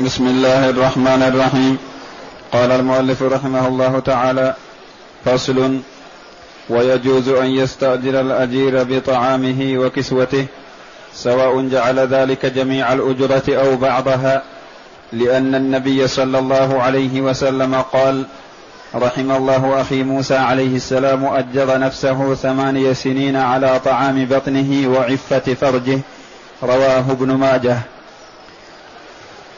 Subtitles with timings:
[0.00, 1.78] بسم الله الرحمن الرحيم.
[2.52, 4.54] قال المؤلف رحمه الله تعالى
[5.24, 5.80] فصل
[6.68, 10.46] ويجوز أن يستأجر الأجير بطعامه وكسوته
[11.14, 14.42] سواء جعل ذلك جميع الأجرة أو بعضها
[15.12, 18.24] لأن النبي صلى الله عليه وسلم قال
[18.94, 26.00] رحم الله أخي موسى عليه السلام أجر نفسه ثماني سنين على طعام بطنه وعفة فرجه
[26.62, 27.78] رواه ابن ماجه.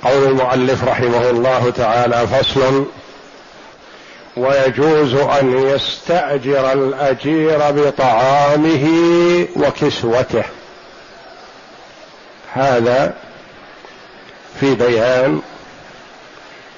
[0.05, 2.87] قول المؤلف رحمه الله تعالى فصل
[4.37, 8.87] ويجوز أن يستأجر الأجير بطعامه
[9.57, 10.45] وكسوته.
[12.53, 13.15] هذا
[14.61, 15.43] في بيان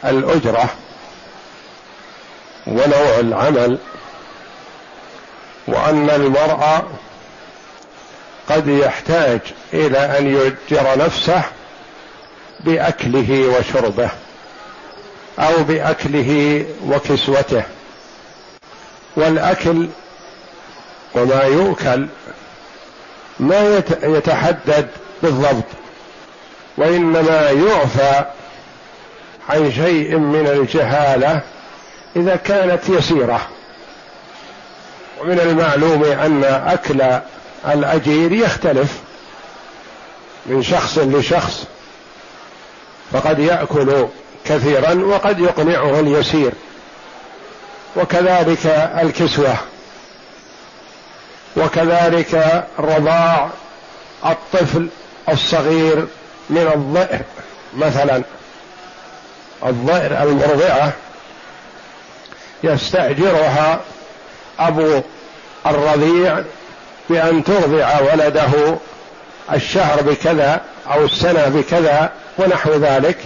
[0.04, 0.68] الأجرة
[2.66, 3.78] ونوع العمل
[5.66, 6.82] وأن المرء
[8.48, 9.40] قد يحتاج
[9.72, 11.42] إلى أن يؤجر نفسه
[12.64, 14.10] بأكله وشربه
[15.38, 17.62] أو بأكله وكسوته.
[19.16, 19.88] والأكل
[21.14, 22.06] وما يؤكل
[23.40, 24.88] ما يتحدد
[25.22, 25.64] بالضبط
[26.76, 28.24] وإنما يعفى
[29.48, 31.40] عن شيء من الجهالة
[32.16, 33.48] إذا كانت يسيرة.
[35.20, 37.02] ومن المعلوم أن أكل
[37.68, 38.98] الأجير يختلف
[40.46, 41.64] من شخص لشخص.
[43.12, 44.06] فقد يأكل
[44.44, 46.52] كثيرا وقد يقنعه اليسير.
[47.96, 48.66] وكذلك
[49.02, 49.56] الكسوة.
[51.56, 53.50] وكذلك رضاع
[54.26, 54.88] الطفل
[55.28, 56.06] الصغير
[56.50, 57.20] من الظئر
[57.76, 58.22] مثلا.
[59.66, 60.92] الظئر المرضعة
[62.64, 63.80] يستأجرها
[64.58, 65.00] أبو
[65.66, 66.42] الرضيع
[67.10, 68.76] بأن ترضع ولده
[69.52, 70.60] الشهر بكذا
[70.92, 73.18] أو السنة بكذا ونحو ذلك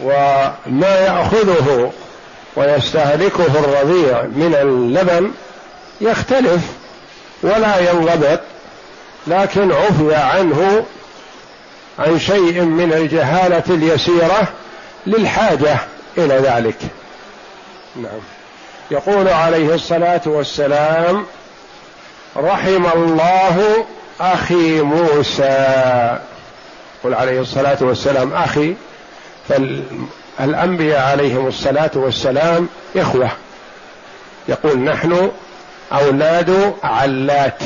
[0.00, 1.92] وما يأخذه
[2.56, 5.32] ويستهلكه الرضيع من اللبن
[6.00, 6.60] يختلف
[7.42, 8.40] ولا ينضبط
[9.26, 10.84] لكن عفي عنه
[11.98, 14.48] عن شيء من الجهالة اليسيرة
[15.06, 15.78] للحاجة
[16.18, 16.76] إلى ذلك.
[17.96, 18.20] نعم.
[18.90, 21.26] يقول عليه الصلاة والسلام
[22.36, 23.86] رحم الله
[24.20, 26.18] أخي موسى.
[27.04, 28.74] قل عليه الصلاة والسلام أخي
[29.48, 33.30] فالأنبياء عليهم الصلاة والسلام إخوة.
[34.48, 35.30] يقول نحن
[35.92, 37.62] أولاد علات.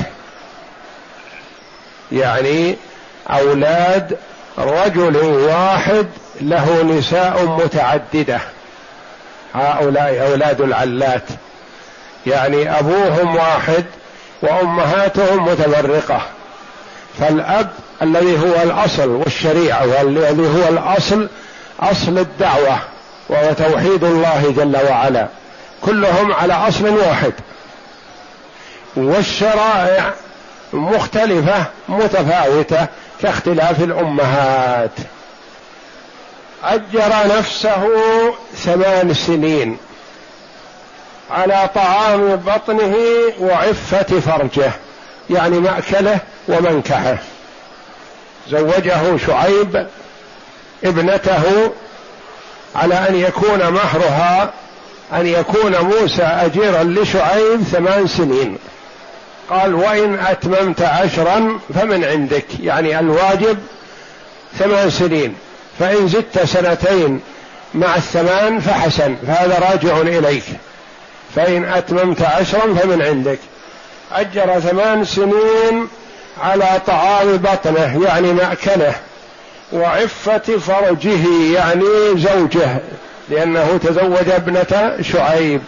[2.13, 2.77] يعني
[3.31, 4.19] أولاد
[4.59, 6.07] رجل واحد
[6.41, 8.41] له نساء متعددة.
[9.55, 11.25] هؤلاء أولاد العلات.
[12.27, 13.85] يعني أبوهم واحد
[14.43, 16.23] وأمهاتهم متفرقة.
[17.19, 17.71] فالأب
[18.03, 21.29] الذي هو الأصل والشريعة والذي هو الأصل
[21.81, 22.79] أصل الدعوة
[23.29, 25.29] وهو توحيد الله جل وعلا.
[25.83, 27.33] كلهم على أصل واحد.
[28.97, 30.13] والشرائع
[30.73, 32.87] مختلفة متفاوتة
[33.23, 34.91] كاختلاف الأمهات.
[36.65, 37.89] أجر نفسه
[38.55, 39.79] ثمان سنين
[41.31, 42.97] على طعام بطنه
[43.41, 44.73] وعفة فرجه.
[45.31, 46.19] يعني مأكله
[46.49, 47.19] ومنكحه.
[48.51, 49.87] زوجه شعيب
[50.85, 51.73] ابنته
[52.77, 54.53] على أن يكون مهرها
[55.13, 58.59] أن يكون موسى أجيرا لشعيب ثمان سنين.
[59.51, 62.45] قال وإن أتممت عشرا فمن عندك.
[62.61, 63.59] يعني الواجب
[64.59, 65.35] ثمان سنين.
[65.79, 67.21] فإن زدت سنتين
[67.75, 69.17] مع الثمان فحسن.
[69.27, 70.45] فهذا راجع إليك.
[71.37, 73.39] فإن أتممت عشرا فمن عندك.
[74.21, 75.89] أجر ثمان سنين
[76.43, 78.95] على طعام بطنه يعني مأكله
[79.73, 81.85] وعفة فرجه يعني
[82.15, 82.81] زوجه
[83.29, 85.61] لأنه تزوج ابنة شعيب.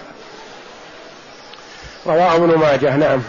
[2.07, 3.23] رواه ابن ماجه نعم.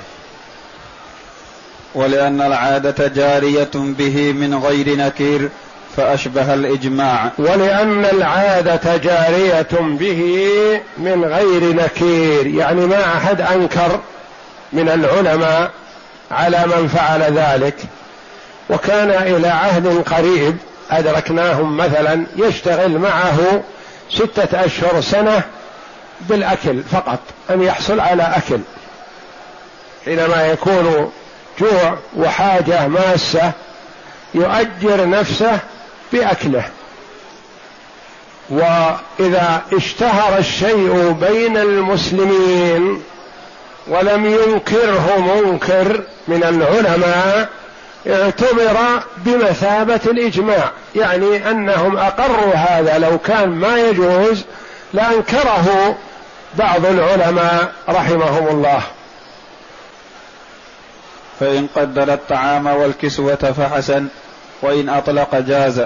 [1.95, 5.49] ولأن العادة جارية به من غير نكير
[5.97, 7.31] فأشبه الإجماع.
[7.37, 13.99] ولأن العادة جارية به من غير نكير يعني ما أحد أنكر.
[14.73, 15.71] من العلماء
[16.31, 17.75] على من فعل ذلك.
[18.69, 20.57] وكان إلى عهد قريب
[20.91, 23.63] أدركناهم مثلا يشتغل معه
[24.11, 25.41] ستة أشهر سنة
[26.21, 27.19] بالأكل فقط
[27.49, 28.59] أن يحصل على أكل.
[30.05, 31.11] حينما يكون
[31.59, 33.51] جوع وحاجة ماسة
[34.33, 35.59] يؤجر نفسه
[36.13, 36.63] بأكله.
[38.49, 43.03] وإذا اشتهر الشيء بين المسلمين
[43.87, 47.49] ولم ينكره منكر من العلماء
[48.07, 48.77] اعتبر
[49.17, 54.43] بمثابة الإجماع يعني أنهم أقروا هذا لو كان ما يجوز
[54.93, 55.97] لأنكره
[56.55, 58.81] بعض العلماء رحمهم الله.
[61.39, 64.07] فإن قدر الطعام والكسوة فحسن
[64.61, 65.85] وإن أطلق جاز.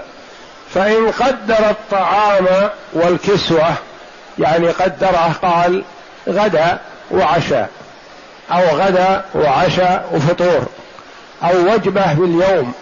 [0.74, 3.74] فإن قدر الطعام والكسوة
[4.40, 5.84] يعني قدره قال
[6.30, 6.78] غدا
[7.12, 7.70] وعشاء.
[8.52, 10.66] أو غدا وعشاء وفطور
[11.44, 12.74] أو وجبة باليوم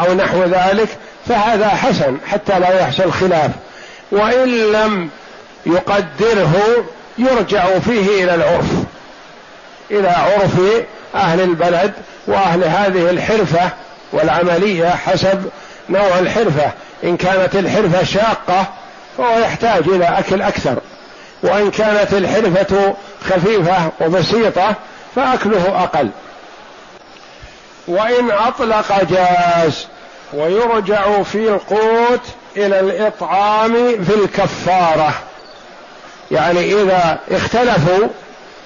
[0.00, 0.88] أو نحو ذلك
[1.28, 3.50] فهذا حسن حتى لا يحصل خلاف.
[4.12, 5.08] وإن لم
[5.66, 6.54] يقدره
[7.18, 8.70] يرجع فيه إلى العرف
[9.90, 10.52] إلى عرف
[11.14, 11.92] أهل البلد
[12.26, 13.70] وأهل هذه الحرفة
[14.12, 15.44] والعملية حسب
[15.88, 16.72] نوع الحرفة.
[17.04, 18.66] إن كانت الحرفة شاقة
[19.18, 20.76] فهو يحتاج إلى أكل أكثر
[21.42, 22.94] وإن كانت الحرفة
[23.30, 24.74] خفيفة وبسيطة
[25.16, 26.10] فأكله أقل.
[27.88, 29.86] وإن أطلق جاز
[30.32, 32.20] ويرجع في القوت
[32.56, 35.14] إلى الإطعام في الكفارة.
[36.30, 38.08] يعني إذا اختلفوا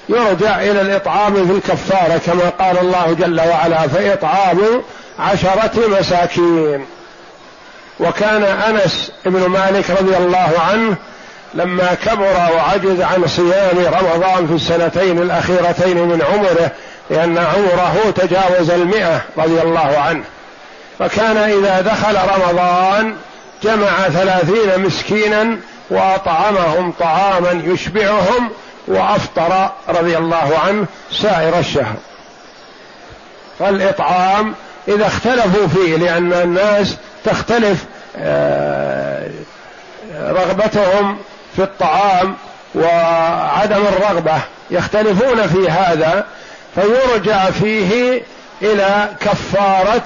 [0.09, 4.83] يرجع إلى الإطعام في الكفارة كما قال الله جل وعلا فإطعام
[5.19, 6.87] عشرة مساكين.
[8.01, 10.97] وكان أنس بن مالك رضي الله عنه
[11.55, 16.71] لما كبر وعجز عن صيام رمضان في السنتين الأخيرتين من عمره
[17.11, 20.25] لأن عمره تجاوز المئة رضي الله عنه.
[20.99, 23.15] فكان إذا دخل رمضان
[23.63, 25.57] جمع ثلاثين مسكينا
[25.91, 28.51] وأطعمهم طعاما يشبعهم
[28.89, 31.95] وأفطر رضي الله عنه سائر الشهر.
[33.59, 34.55] فالإطعام
[34.89, 37.85] إذا اختلفوا فيه لأن الناس تختلف
[38.17, 39.31] آه،
[40.21, 41.19] رغبتهم
[41.57, 42.37] في الطعام
[42.75, 44.41] وعدم الرغبة
[44.71, 46.27] يختلفون في هذا
[46.75, 48.23] فيرجع فيه
[48.63, 50.03] إلى كفارة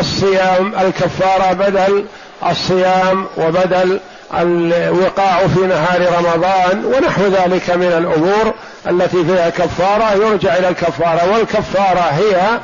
[0.00, 2.06] الصيام الكفارة بدل
[2.50, 4.00] الصيام وبدل
[4.34, 8.54] الوقاع في نهار رمضان ونحو ذلك من الأمور
[8.90, 12.58] التي فيها كفارة يرجع إلى الكفارة والكفارة هي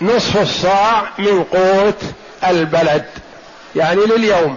[0.00, 2.02] نصف الصاع من قوت
[2.48, 3.04] البلد
[3.76, 4.56] يعني لليوم.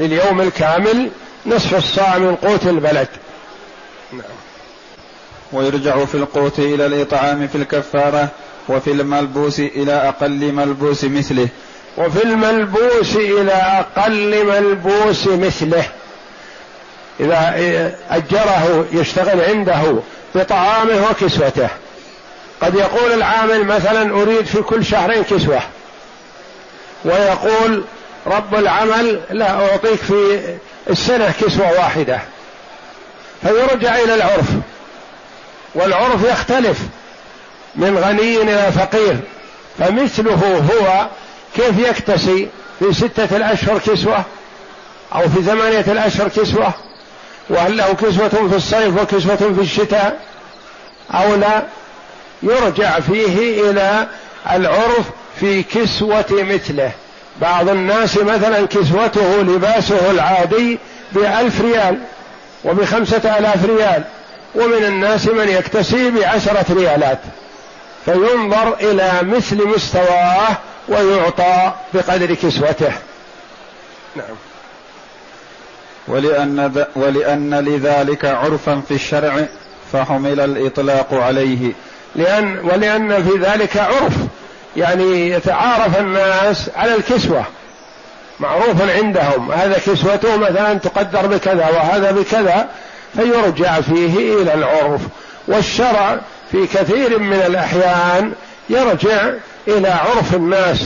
[0.00, 1.10] لليوم الكامل
[1.46, 3.08] نصف الصاع من قوت البلد.
[4.12, 4.22] نعم.
[5.52, 8.28] ويرجع في القوت إلى الإطعام في الكفارة
[8.68, 11.48] وفي الملبوس إلى أقل ملبوس مثله.
[11.96, 15.84] وفي الملبوس إلى أقل ملبوس مثله.
[17.20, 17.54] إذا
[18.10, 19.96] أجره يشتغل عنده
[20.34, 21.68] بطعامه وكسوته.
[22.62, 25.60] قد يقول العامل مثلا أريد في كل شهرين كسوة.
[27.04, 27.84] ويقول
[28.26, 30.40] رب العمل لا أعطيك في
[30.90, 32.20] السنة كسوة واحدة.
[33.42, 34.48] فيرجع إلى العرف.
[35.74, 36.78] والعرف يختلف
[37.74, 39.16] من غني إلى فقير.
[39.78, 41.06] فمثله هو
[41.56, 44.24] كيف يكتسي في ستة الأشهر كسوة
[45.14, 46.72] أو في ثمانية الأشهر كسوة؟
[47.50, 50.20] وهل له كسوة في الصيف وكسوة في الشتاء
[51.10, 51.62] أو لا؟
[52.42, 54.06] يرجع فيه إلى
[54.50, 55.04] العرف
[55.40, 56.92] في كسوة مثله.
[57.40, 60.78] بعض الناس مثلا كسوته لباسه العادي
[61.12, 61.98] بألف ريال
[62.64, 64.04] وبخمسة آلاف ريال
[64.54, 67.18] ومن الناس من يكتسي بعشرة ريالات.
[68.04, 70.56] فينظر إلى مثل مستواه
[70.88, 72.92] ويعطى بقدر كسوته.
[74.16, 74.36] نعم.
[76.08, 79.46] ولأن, ولأن لذلك عرفا في الشرع
[79.92, 81.72] فحمل الإطلاق عليه.
[82.14, 84.14] لأن ولأن في ذلك عرف
[84.76, 87.44] يعني يتعارف الناس على الكسوة.
[88.40, 92.68] معروف عندهم هذا كسوته مثلا تقدر بكذا وهذا بكذا
[93.16, 95.00] فيرجع فيه إلى العرف.
[95.48, 96.18] والشرع
[96.52, 98.32] في كثير من الأحيان
[98.70, 99.30] يرجع
[99.68, 100.84] إلى عرف الناس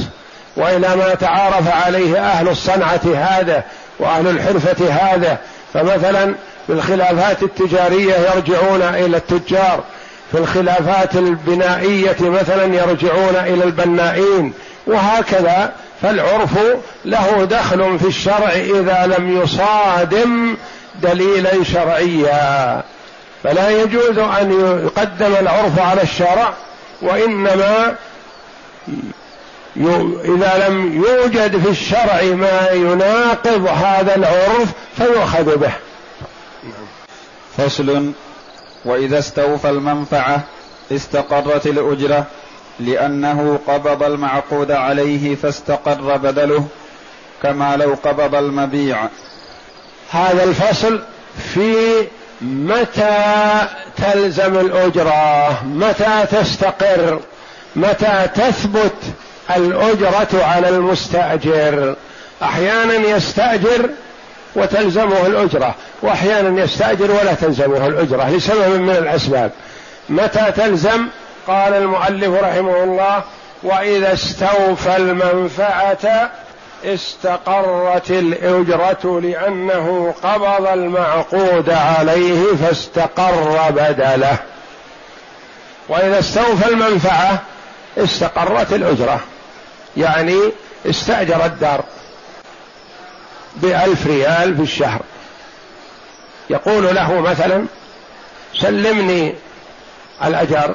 [0.56, 3.64] وإلى ما تعارف عليه أهل الصنعة هذا
[3.99, 5.38] وأهل الحرفة هذا.
[5.75, 6.35] فمثلا
[6.66, 9.85] في الخلافات التجارية يرجعون إلى التجار
[10.32, 14.52] في الخلافات البنائية مثلا يرجعون إلى البنائين
[14.87, 15.72] وهكذا
[16.02, 16.50] فالعرف
[17.04, 20.56] له دخل في الشرع إذا لم يصادم
[21.02, 22.82] دليلا شرعيا.
[23.42, 26.52] فلا يجوز أن يقدم العرف على الشرع
[27.02, 27.94] وإنما
[30.25, 35.72] إذا لم يوجد في الشرع ما يناقض هذا العرف فيؤخذ به.
[37.58, 38.12] فصل
[38.84, 40.40] وإذا استوفى المنفعة
[40.92, 42.26] استقرت الأجرة
[42.80, 46.66] لأنه قبض المعقود عليه فاستقر بدله
[47.42, 49.08] كما لو قبض المبيع.
[50.10, 51.00] هذا الفصل
[51.54, 51.75] في
[52.40, 57.20] متى تلزم الأجرة؟ متى تستقر؟
[57.76, 58.96] متى تثبت
[59.56, 61.96] الأجرة على المستأجر؟
[62.42, 63.90] أحيانا يستأجر
[64.57, 69.50] وتلزمه الأجرة وأحيانا يستأجر ولا تلزمه الأجرة لسبب من الأسباب.
[70.09, 71.07] متى تلزم؟
[71.47, 73.23] قال المؤلف رحمه الله
[73.62, 76.30] وإذا استوفى المنفعة
[76.85, 84.37] استقرت الأجرة لأنه قبض المعقود عليه فاستقر بدله.
[85.88, 87.42] وإذا استوفى المنفعة
[87.99, 89.21] استقرت الأجرة
[89.97, 90.38] يعني
[90.87, 91.85] استأجر الدار.
[93.62, 95.00] بألف ريال في الشهر.
[96.50, 97.66] يقول له مثلا
[98.54, 99.34] سلمني
[100.24, 100.74] الأجر.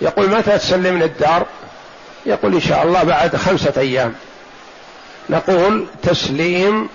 [0.00, 1.46] يقول متى تسلمني الدار؟
[2.26, 4.14] يقول إن شاء الله بعد خمسة أيام.
[5.30, 6.88] نقول تسليم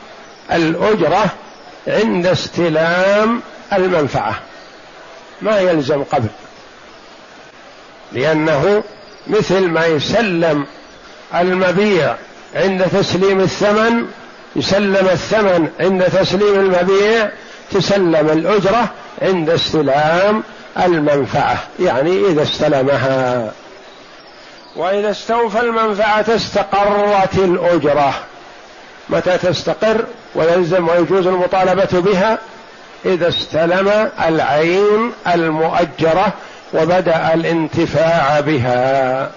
[0.52, 1.26] الأجرة
[1.88, 3.42] عند استلام
[3.74, 4.40] المنفعة.
[5.42, 6.28] ما يلزم قبل.
[8.12, 8.84] لأنه
[9.28, 10.66] مثل ما يسلم
[11.36, 12.16] المبيع
[12.56, 14.08] عند تسليم الثمن
[14.56, 17.30] يسلم الثمن عند تسليم المبيع
[17.72, 18.90] تسلم الأجرة
[19.22, 20.44] عند استلام
[20.78, 23.52] المنفعة يعني إذا استلمها.
[24.76, 28.14] وإذا استوفى المنفعة استقرت الأجرة.
[29.10, 30.06] متى تستقر؟
[30.36, 32.38] ويلزم ويجوز المطالبة بها
[33.06, 36.34] إذا استلم العين المؤجرة
[36.74, 39.30] وبدأ الانتفاع بها.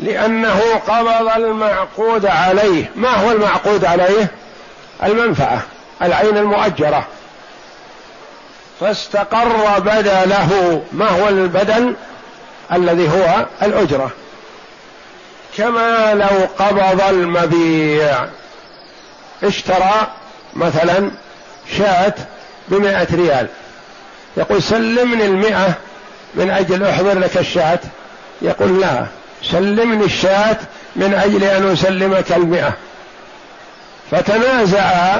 [0.00, 2.90] لأنه قبض المعقود عليه.
[2.96, 4.30] ما هو المعقود عليه؟
[5.04, 5.62] المنفعة
[6.02, 7.06] العين المؤجرة.
[8.80, 11.94] فاستقر بدله ما هو البدل
[12.72, 14.10] الذي هو الأجرة.
[15.56, 18.26] كما لو قبض المبيع.
[19.42, 20.12] اشترى
[20.54, 21.10] مثلا
[21.78, 22.14] شاة
[22.68, 23.48] بمائة ريال.
[24.36, 25.74] يقول سلمني المئة
[26.34, 27.78] من أجل أحضر لك الشاة.
[28.42, 29.06] يقول لا.
[29.50, 30.56] سلمني الشاة
[30.96, 32.72] من أجل أن أسلمك المئة.
[34.10, 35.16] فتنازع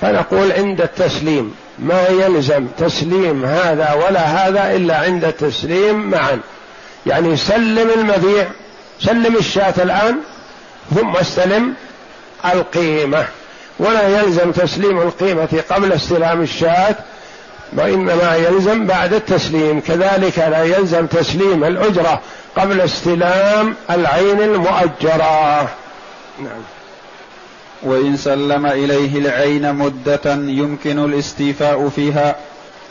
[0.00, 1.54] فنقول عند التسليم.
[1.78, 6.40] ما يلزم تسليم هذا ولا هذا إلا عند التسليم معا.
[7.06, 8.46] يعني سلم المبيع
[9.00, 10.16] سلم الشاة الآن
[10.94, 11.74] ثم استلم
[12.44, 13.24] القيمة.
[13.78, 16.94] ولا يلزم تسليم القيمة قبل استلام الشاة
[17.72, 19.80] وإنما يلزم بعد التسليم.
[19.80, 22.20] كذلك لا يلزم تسليم الأجرة.
[22.56, 25.68] قبل استلام العين المؤجرة.
[26.38, 26.62] نعم.
[27.82, 32.36] وإن سلم إليه العين مدة يمكن الاستيفاء فيها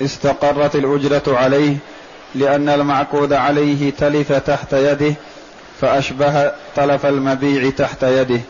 [0.02, 1.76] استقرت الأجرة عليه
[2.36, 5.14] لأن المعقود عليه تلف تحت يده
[5.82, 8.42] فأشبه تلف المبيع تحت يده.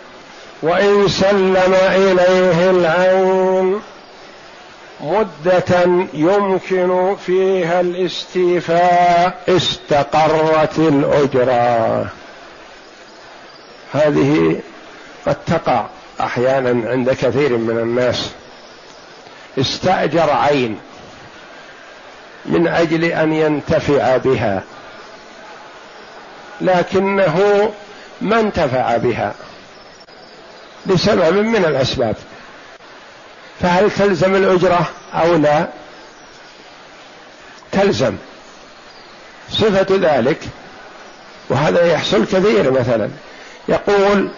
[0.63, 3.81] وإن سلم إليه العين
[5.01, 5.81] مدة
[6.13, 12.07] يمكن فيها الاستيفاء استقرت الأجرة.
[13.93, 14.59] هذه
[15.27, 15.85] قد تقع
[16.21, 18.31] أحيانا عند كثير من الناس.
[19.59, 20.79] استأجر عين
[22.45, 24.63] من أجل أن ينتفع بها.
[26.61, 27.69] لكنه
[28.21, 29.33] ما انتفع بها.
[30.85, 32.15] لسبب من الأسباب.
[33.61, 35.67] فهل تلزم الأجرة أو لا؟
[37.71, 38.15] تلزم.
[39.49, 40.39] صفة ذلك
[41.49, 43.09] وهذا يحصل كثير مثلا.
[43.67, 44.31] يقول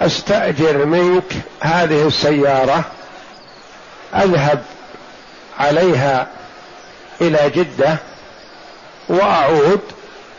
[0.00, 2.84] أستأجر منك هذه السيارة
[4.14, 4.62] أذهب
[5.58, 6.26] عليها
[7.20, 7.96] إلى جدة
[9.08, 9.80] وأعود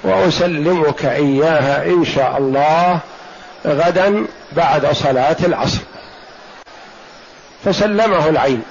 [0.04, 3.00] وأسلمك إياها إن شاء الله
[3.66, 5.80] غدا بعد صلاة العصر.
[7.66, 8.64] فسلمه العين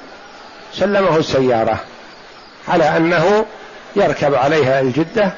[0.74, 1.80] سلمه السيارة
[2.68, 3.46] على أنه
[3.96, 5.32] يركب عليها الجدة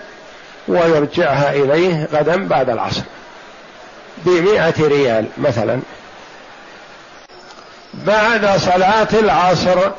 [0.69, 3.03] ويرجعها إليه غدا بعد العصر
[4.25, 5.81] بمئة ريال مثلا.
[7.95, 9.91] بعد صلاة العصر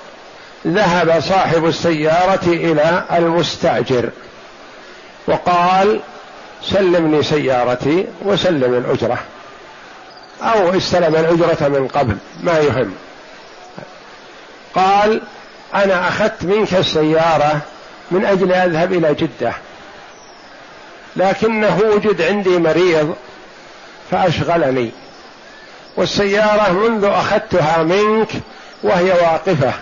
[0.67, 4.09] ذهب صاحب السيارة إلى المستأجر
[5.27, 5.99] وقال
[6.63, 9.17] سلمني سيارتي وسلم الأجرة.
[10.41, 12.93] أو استلم الأجرة من قبل ما يهم.
[14.75, 15.21] قال
[15.75, 17.61] أنا أخذت منك السيارة
[18.11, 19.53] من أجل أذهب إلى جدة
[21.15, 23.15] لكنه وجد عندي مريض
[24.11, 24.91] فأشغلني
[25.97, 28.29] والسيارة منذ أخذتها منك
[28.83, 29.73] وهي واقفة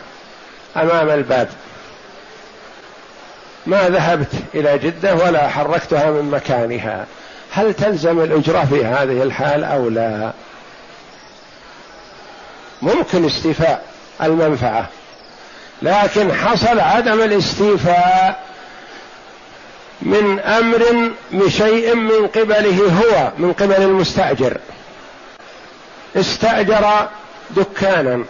[0.77, 1.49] أمام الباب.
[3.65, 7.05] ما ذهبت إلى جدة ولا حركتها من مكانها
[7.51, 10.31] هل تلزم الأجرة في هذه الحال أو لا؟
[12.81, 13.92] ممكن استيفاء.
[14.21, 14.89] المنفعة.
[15.81, 18.43] لكن حصل عدم الاستيفاء
[20.01, 24.57] من أمر بشيء من قبله هو من قبل المستأجر.
[26.15, 27.09] استأجر
[27.49, 28.23] دكانا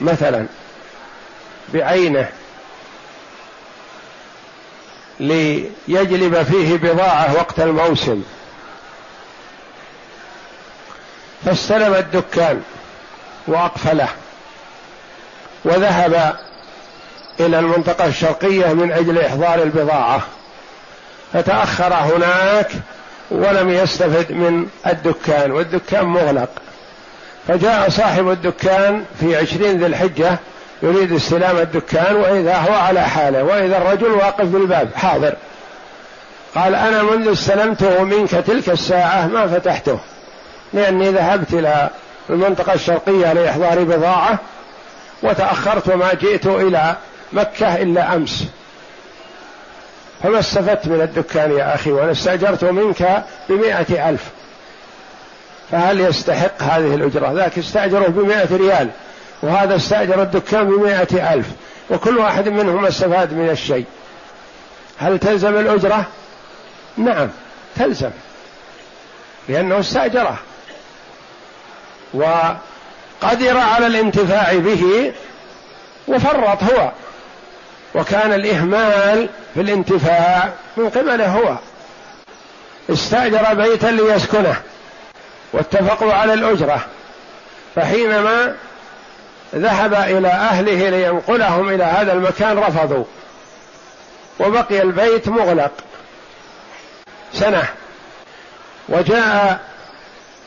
[0.00, 0.46] مثلا
[1.74, 2.28] بعينه
[5.20, 8.22] ليجلب فيه بضاعة وقت الموسم.
[11.44, 12.62] فاستلم الدكان
[13.46, 14.08] وأقفله.
[15.64, 16.34] وذهب
[17.40, 20.22] إلى المنطقة الشرقية من أجل إحضار البضاعة.
[21.32, 22.70] فتأخر هناك
[23.30, 26.48] ولم يستفد من الدكان والدكان مغلق.
[27.48, 30.38] فجاء صاحب الدكان في عشرين ذي الحجة
[30.82, 35.34] يريد استلام الدكان وإذا هو على حالة وإذا الرجل واقف بالباب حاضر.
[36.54, 39.98] قال أنا منذ استلمته منك تلك الساعة ما فتحته
[40.72, 41.88] لأني ذهبت إلى
[42.30, 44.38] المنطقة الشرقية لإحضار بضاعة
[45.22, 46.96] وتأخرت وما جئت إلى
[47.32, 48.44] مكة إلا أمس.
[50.22, 54.24] فما استفدت من الدكان يا أخي؟ وأنا استأجرته منك بمائة ألف.
[55.70, 58.90] فهل يستحق هذه الأجرة؟ ذاك استأجره بمائة ريال
[59.42, 61.46] وهذا استأجر الدكان بمائة ألف
[61.90, 63.84] وكل واحد منهم استفاد من الشيء.
[64.98, 66.04] هل تلزم الأجرة؟
[66.96, 67.28] نعم
[67.76, 68.10] تلزم
[69.48, 70.38] لأنه استأجره.
[73.22, 75.12] وقدر على الانتفاع به
[76.08, 76.90] وفرط هو.
[77.94, 81.56] وكان الإهمال في الانتفاع من قبله هو.
[82.90, 84.56] استأجر بيتا ليسكنه.
[85.52, 86.80] واتفقوا على الأجرة.
[87.76, 88.54] فحينما
[89.54, 93.04] ذهب إلى أهله لينقلهم إلى هذا المكان رفضوا.
[94.40, 95.72] وبقي البيت مغلق.
[97.32, 97.62] سنة.
[98.88, 99.60] وجاء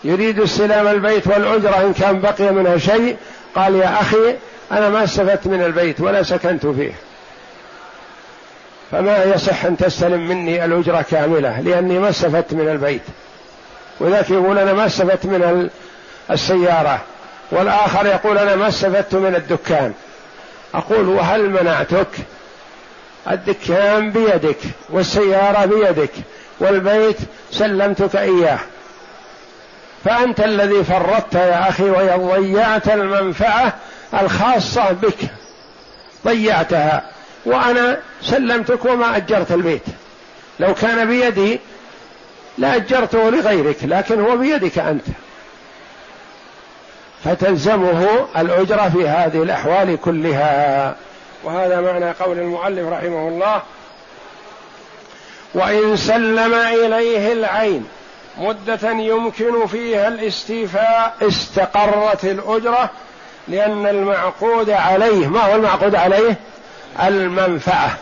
[0.04, 3.18] يريد استلام البيت والأجرة إن كان بقي منها شيء.
[3.56, 4.36] قال يا أخي
[4.72, 6.94] أنا ما استفدت من البيت ولا سكنت فيه.
[8.92, 13.02] فما يصح أن تستلم مني الأجرة كاملة؟ لأني ما استفدت من البيت.
[14.00, 15.70] وذاك يقول أنا ما استفدت من
[16.32, 17.02] السيارة.
[17.52, 19.94] والآخر يقول أنا ما استفدت من الدكان.
[20.76, 22.08] أقول وهل منعتك؟
[23.32, 24.58] الدكان بيدك
[24.90, 26.12] والسيارة بيدك
[26.60, 27.18] والبيت
[27.52, 28.60] سلمتك إياه.
[30.06, 33.74] فأنت الذي فرطت يا أخي وضيعت المنفعة
[34.22, 35.18] الخاصة بك.
[36.26, 37.04] ضيعتها.
[37.46, 39.84] وأنا سلمتك وما أجرت البيت
[40.60, 41.60] لو كان بيدي
[42.58, 45.06] لأجرته لغيرك لكن هو بيدك أنت.
[47.24, 50.96] فتلزمه الأجرة في هذه الأحوال كلها.
[51.44, 53.62] وهذا معنى قول المؤلف رحمه الله
[55.54, 57.88] وإن سلم إليه العين
[58.38, 62.90] مدة يمكن فيها الاستيفاء استقرت الأجرة
[63.48, 66.36] لأن المعقود عليه ما هو المعقود عليه؟
[67.04, 67.98] المنفعة.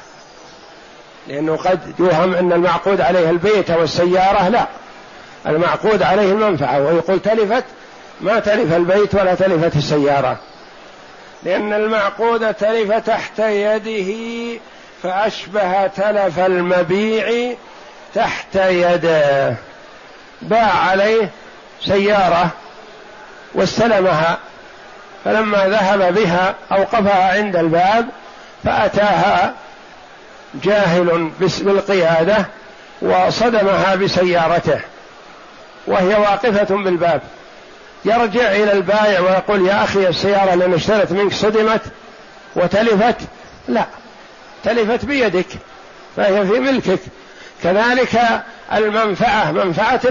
[1.28, 4.68] لأنه قد يوهم أن المعقود عليه البيت أو السيارة لا.
[5.48, 7.64] المعقود عليه المنفعة ويقول تلفت
[8.22, 10.40] ما تلف البيت ولا تلفت السيارة.
[11.44, 14.14] لأن المعقود تلف تحت يده
[15.04, 17.56] فأشبه تلف المبيع
[18.16, 19.56] تحت يده.
[20.42, 21.30] باع عليه
[21.86, 22.50] سيارة
[23.54, 24.38] واستلمها
[25.26, 28.10] فلما ذهب بها أوقفها عند الباب
[28.64, 29.54] فأتاها
[30.64, 32.46] جاهل بالقيادة
[33.02, 34.80] وصدمها بسيارته
[35.88, 37.22] وهي واقفة بالباب.
[38.06, 41.82] يرجع إلى البائع ويقول يا أخي السيارة اللي اشترت منك صدمت
[42.56, 43.18] وتلفت؟
[43.68, 43.86] لا
[44.64, 45.48] تلفت بيدك
[46.18, 47.00] فهي في ملكك.
[47.64, 48.20] كذلك
[48.74, 50.02] المنفعة منفعة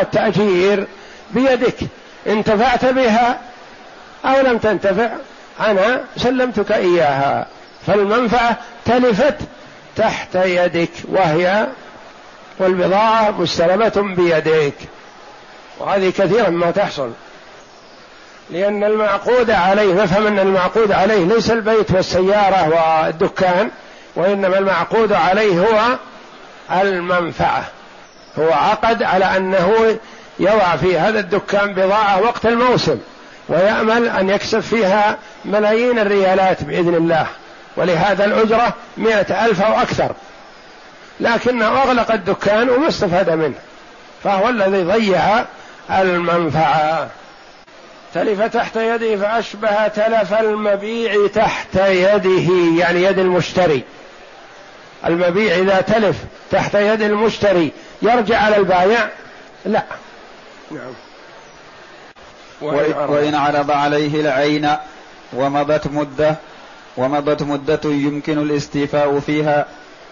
[0.00, 0.86] التأجير
[1.30, 1.78] بيدك.
[2.26, 3.38] انتفعت بها
[4.24, 5.10] أو لم تنتفع
[5.60, 7.46] أنا سلمتك إياها.
[7.86, 9.36] فالمنفعة تلفت
[9.96, 11.66] تحت يدك وهي
[12.58, 14.74] والبضاعة مستلمة بيديك
[15.78, 17.10] وهذه كثيرا ما تحصل.
[18.50, 23.70] لأن المعقود عليه نفهم أن المعقود عليه ليس البيت والسيارة والدكان
[24.16, 25.96] وإنما المعقود عليه هو
[26.82, 27.64] المنفعة.
[28.38, 29.98] هو عقد على أنه
[30.40, 32.98] يضع في هذا الدكان بضاعة وقت الموسم
[33.48, 37.26] ويأمل أن يكسب فيها ملايين الريالات بإذن الله
[37.76, 40.12] ولهذا الأجرة مئة ألف أو أكثر.
[41.20, 43.54] لكنه أغلق الدكان وما استفاد منه
[44.24, 45.44] فهو الذي ضيع
[45.90, 47.08] المنفعة.
[48.14, 53.82] تلف تحت يده فأشبه تلف المبيع تحت يده يعني يد المشتري.
[55.06, 56.16] المبيع إذا تلف
[56.50, 59.08] تحت يد المشتري يرجع على البايع؟
[59.64, 59.82] لا.
[60.70, 60.92] نعم.
[63.08, 64.68] وإن عرض عليه العين
[65.32, 66.36] ومضت مدة
[66.96, 69.66] ومضت مدة يمكن الاستيفاء فيها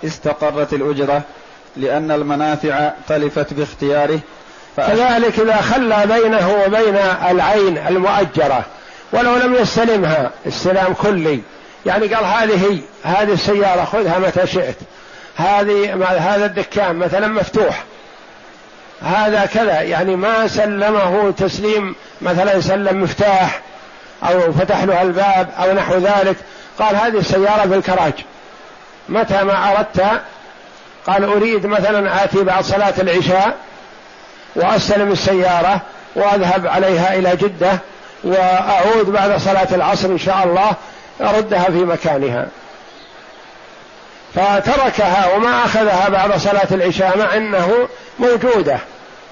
[0.05, 1.22] استقرت الأجرة
[1.77, 4.20] لأن المنافع تلفت باختياره
[4.77, 6.96] كذلك إذا خلى بينه وبين
[7.31, 8.64] العين المؤجرة
[9.12, 11.40] ولو لم يستلمها استلام كلي.
[11.87, 14.77] يعني قال هذه هذه السيارة خذها متى شئت.
[15.38, 17.85] هذه هذا الدكان مثلا مفتوح.
[19.03, 23.61] هذا كذا يعني ما سلمه تسليم مثلا سلم مفتاح
[24.22, 26.37] أو فتح له الباب أو نحو ذلك.
[26.79, 28.12] قال هذه السيارة في الكراج
[29.09, 30.20] متى ما أردت؟
[31.07, 33.57] قال أريد مثلا آتي بعد صلاة العشاء
[34.57, 35.81] وأستلم السيارة
[36.14, 37.79] وأذهب عليها إلى جدة
[38.24, 40.70] وأعود بعد صلاة العصر إن شاء الله
[41.20, 42.46] أردها في مكانها.
[44.34, 47.88] فتركها وما أخذها بعد صلاة العشاء مع إنه
[48.18, 48.78] موجودة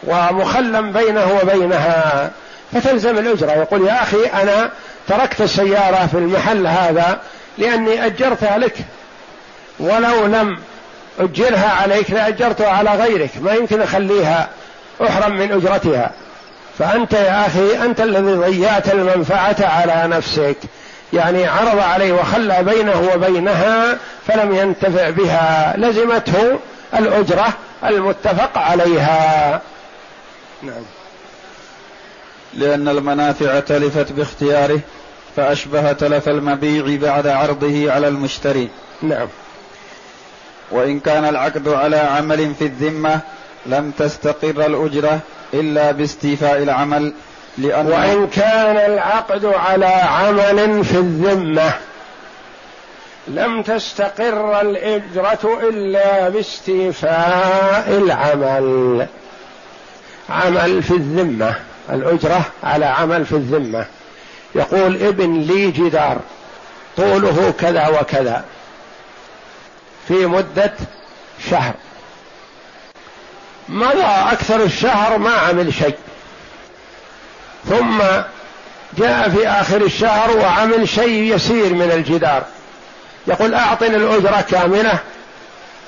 [0.05, 2.31] ومخلم بينه وبينها.
[2.73, 3.53] فتلزم الأجرة.
[3.53, 4.71] يقول يا أخي أنا
[5.09, 7.21] تركت السيارة في المحل هذا
[7.59, 8.75] لأني أجرتها لك.
[9.81, 10.59] ولو لم
[11.21, 13.31] أجرها عليك لاجرتها على غيرك.
[13.41, 14.49] ما يمكن أخليها
[15.03, 16.11] أحرم من أجرتها.
[16.79, 20.57] فأنت يا أخي أنت الذي ضيعت المنفعة على نفسك.
[21.13, 25.75] يعني عرض عليه وخلى بينه وبينها فلم ينتفع بها.
[25.77, 26.59] لزمته
[26.99, 27.49] الأجرة
[27.85, 29.61] المتفق عليها.
[30.63, 30.83] نعم.
[32.55, 34.81] لأن المنافع تلفت باختياره
[35.37, 38.69] فاشبه تلف المبيع بعد عرضه على المشتري.
[39.03, 39.29] نعم.
[40.71, 43.21] وإن كان العقد على عمل في الذمة
[43.67, 45.21] لم تستقر الأجرة
[45.55, 47.13] إلا باستيفاء العمل
[47.59, 51.75] لأن وإن كان العقد على عمل في الذمة
[53.29, 59.07] لم تستقر الإجرة إلا باستيفاء العمل.
[60.31, 61.55] عمل في الذمة
[61.91, 63.87] الأجرة على عمل في الذمة.
[64.55, 66.19] يقول ابن لي جدار
[66.97, 68.45] طوله كذا وكذا
[70.09, 70.73] في مدة
[71.51, 71.75] شهر.
[73.69, 75.97] مضى أكثر الشهر ما عمل شيء.
[77.69, 77.99] ثم
[78.99, 82.43] جاء في آخر الشهر وعمل شيء يسير من الجدار.
[83.27, 84.99] يقول أعطني الأجرة كاملة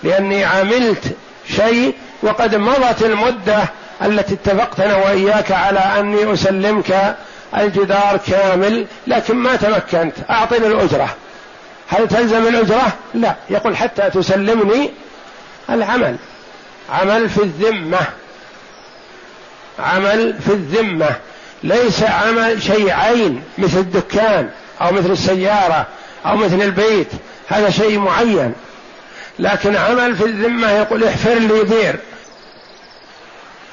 [0.02, 1.16] لأني عملت
[1.56, 3.64] شيء وقد مضت المدة
[4.02, 7.16] التي اتفقت أنا وإياك على أني أسلمك
[7.56, 10.14] الجدار كامل لكن ما تمكنت.
[10.30, 11.14] أعطني الأجرة.
[11.88, 13.34] هل تلزم الأجرة؟ لا.
[13.50, 14.90] يقول حتى تسلمني
[15.70, 16.16] العمل.
[16.90, 18.00] عمل في الذمة.
[19.78, 21.10] عمل في الذمة.
[21.62, 25.86] ليس عمل شيء عين مثل الدكان أو مثل السيارة
[26.26, 27.08] أو مثل البيت
[27.48, 28.52] هذا شيء معين.
[29.38, 31.96] لكن عمل في الذمة يقول احفر لي بير.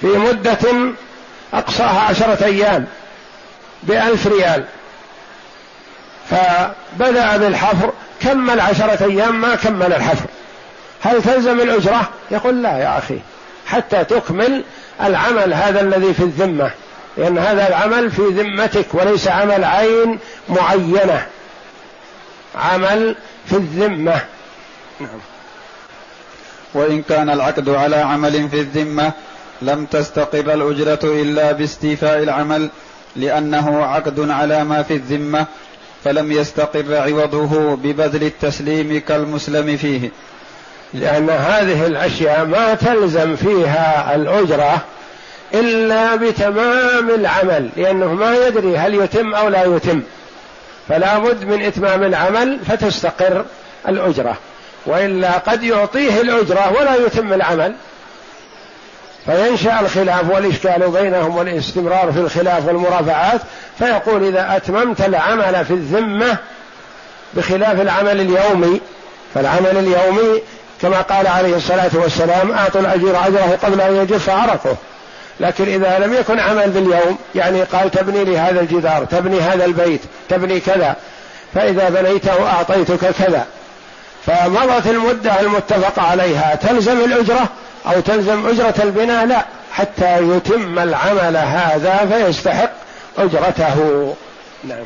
[0.02, 0.94] في مدة
[1.54, 2.86] أقصاها عشرة أيام
[3.84, 4.66] بألف ريال.
[6.30, 10.26] فبدأ بالحفر كمل عشرة أيام ما كمل الحفر.
[11.02, 13.20] هل تلزم الأجرة؟ يقول لا يا أخي
[13.66, 14.64] حتى تكمل
[15.04, 16.72] العمل هذا الذي في الذمة.
[17.18, 21.26] لأن هذا العمل في ذمتك وليس عمل عين معينة.
[22.56, 24.22] عمل في الذمة.
[25.00, 25.20] نعم.
[26.74, 29.12] وإن كان العقد على عمل في الذمة
[29.62, 32.70] لم تستقر الأجرة إلا باستيفاء العمل
[33.16, 35.46] لأنه عقد على ما في الذمة
[36.04, 40.12] فلم يستقر عوضه ببذل التسليم كالمسلم فيه.
[40.94, 44.82] لأن هذه الأشياء ما تلزم فيها الأجرة
[45.60, 50.02] إلا بتمام العمل لأنه ما يدري هل يتم أو لا يتم.
[50.90, 53.46] فلا بد من إتمام العمل فتستقر
[53.88, 54.38] الأجرة.
[54.86, 57.76] وإلا قد يعطيه الأجرة ولا يتم العمل.
[59.26, 63.42] فينشأ الخلاف والإشكال بينهم والاستمرار في الخلاف والمرافعات.
[63.80, 66.38] فيقول إذا أتممت العمل في الذمة
[67.34, 68.82] بخلاف العمل اليومي
[69.34, 70.42] فالعمل اليومي
[70.82, 74.76] كما قال عليه الصلاة والسلام أعطوا الأجير أجره قبل أن يجف عرقه.
[75.40, 80.02] لكن إذا لم يكن عمل باليوم يعني قال تبني لي هذا الجدار تبني هذا البيت
[80.30, 80.96] تبني كذا
[81.54, 83.46] فإذا بنيته أعطيتك كذا.
[84.26, 87.50] فمضت المدة المتفق عليها تلزم الأجرة
[87.88, 92.72] أو تلزم أجرة البناء؟ لا حتى يتم العمل هذا فيستحق
[93.18, 94.14] أجرته.
[94.64, 94.86] نعم.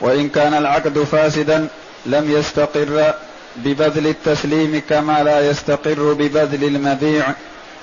[0.00, 1.68] وإن كان العقد فاسدا
[2.06, 3.14] لم يستقر
[3.56, 7.24] ببذل التسليم كما لا يستقر ببذل المبيع.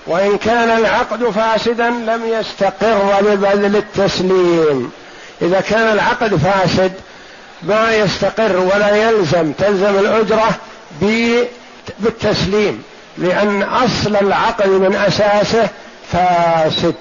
[0.07, 4.91] وإن كان العقد فاسدا لم يستقر ببذل التسليم.
[5.41, 6.91] إذا كان العقد فاسد
[7.63, 10.49] ما يستقر ولا يلزم تلزم الأجرة
[11.99, 12.83] بالتسليم
[13.17, 15.67] لأن أصل العقد من أساسه
[16.11, 16.95] فاسد.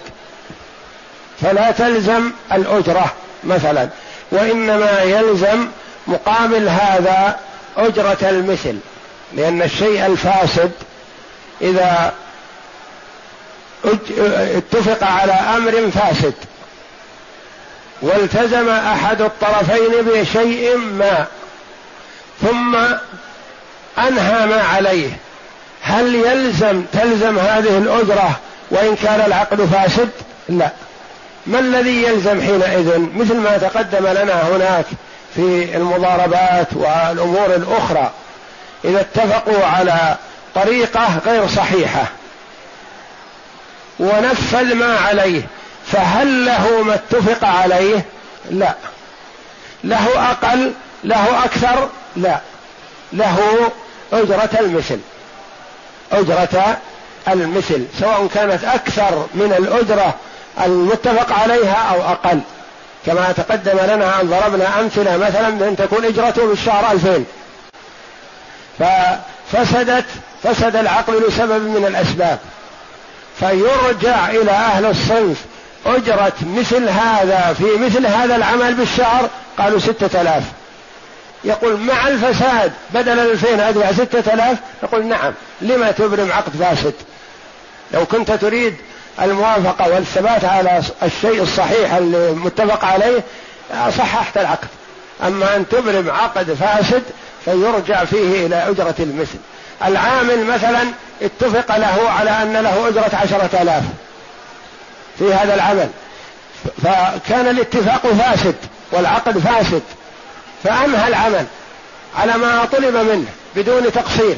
[1.43, 3.13] فلا تلزم الأجرة
[3.45, 3.89] مثلا
[4.33, 5.67] وإنما يلزم
[6.07, 7.37] مقابل هذا
[7.77, 8.79] أجرة المثل
[9.37, 10.71] لأن الشيء الفاسد
[11.61, 12.13] إذا
[14.57, 16.35] اتفق على أمر فاسد.
[18.03, 21.27] والتزم أحد الطرفين بشيء ما.
[22.43, 22.77] ثم
[23.99, 25.11] أنهى ما عليه.
[25.83, 28.31] هل يلزم تلزم هذه الأجرة
[28.71, 30.09] وإن كان العقد فاسد؟
[30.49, 30.71] لا.
[31.47, 34.85] ما الذي يلزم حينئذ؟ مثل ما تقدم لنا هناك
[35.35, 38.11] في المضاربات والأمور الأخرى.
[38.85, 40.17] إذا اتفقوا على
[40.55, 42.05] طريقة غير صحيحة.
[44.01, 45.43] ونفذ ما عليه.
[45.93, 48.05] فهل له ما اتفق عليه؟
[48.51, 48.75] لا.
[49.85, 50.73] له أقل
[51.05, 52.39] له أكثر؟ لا.
[53.13, 53.71] له
[54.13, 54.99] أجرة المثل.
[56.13, 56.79] أجرة
[57.29, 57.85] المثل.
[58.01, 60.15] سواء كانت أكثر من الأجرة
[60.65, 62.41] المتفق عليها أو أقل.
[63.07, 67.27] كما تقدم لنا أن ضربنا أمثلة مثلا بأن تكون إجرته بالشهر ألفين.
[68.79, 70.05] ففسدت
[70.43, 72.39] فسد العقد لسبب من الأسباب.
[73.41, 75.45] فيرجع إلى أهل الصنف.
[75.87, 80.43] اجره مثل هذا في مثل هذا العمل بالشهر؟ قالوا ستة آلاف.
[81.45, 85.33] يقول مع الفساد بدل الألفين أدفع ستة آلاف؟ يقول نعم.
[85.61, 86.95] لما تبرم عقد فاسد؟
[87.95, 88.75] لو كنت تريد
[89.23, 93.23] الموافقة والثبات على الشيء الصحيح المتفق عليه
[93.99, 94.69] صححت العقد.
[95.23, 97.03] أما أن تبرم عقد فاسد
[97.45, 99.39] فيرجع فيه إلى أجرة المثل.
[99.87, 100.81] العامل مثلا
[101.23, 103.83] اتفق له على أن له أجرة عشرة آلاف
[105.19, 105.89] في هذا العمل.
[106.83, 108.55] فكان الاتفاق فاسد
[108.93, 109.83] والعقد فاسد
[110.65, 111.47] فأنهى العمل
[112.17, 114.37] على ما طلب منه بدون تقصير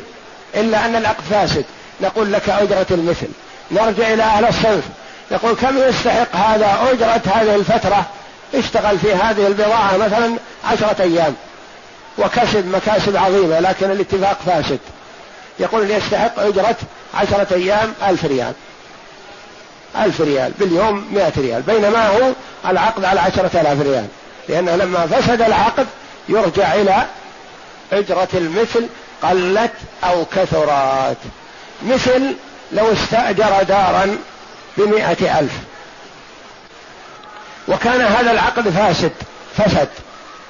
[0.54, 1.64] إلا أن العقد فاسد.
[2.00, 3.28] نقول لك أجرة المثل.
[3.70, 4.84] نرجع إلى أهل الصنف.
[5.30, 8.06] يقول كم يستحق هذا أجرة هذه الفترة؟
[8.54, 11.34] اشتغل في هذه البضاعة مثلا عشرة أيام.
[12.18, 14.78] وكسب مكاسب عظيمة لكن الاتفاق فاسد.
[15.58, 16.76] يقول يستحق أجرة
[17.14, 18.52] عشرة أيام ألف ريال.
[19.96, 21.62] ألف ريال باليوم مئة ريال.
[21.62, 22.32] بينما هو
[22.66, 24.06] العقد على عشرة آلاف ريال.
[24.48, 25.86] لأنه لما فسد العقد
[26.28, 27.06] يرجع إلى
[27.92, 28.86] أجرة المثل
[29.22, 29.72] قلت
[30.04, 31.16] أو كثرت.
[31.82, 32.34] مثل
[32.72, 34.16] لو استأجر دارا
[34.76, 35.52] بمائة ألف.
[37.68, 39.12] وكان هذا العقد فاسد
[39.56, 39.88] فسد.